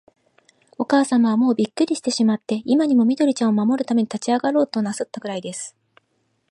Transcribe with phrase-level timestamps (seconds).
[0.79, 5.75] おかあさまは、もうびっくりしてしまって、今にも、緑ちゃんを守るために立ちあがろうとなすったくらいです。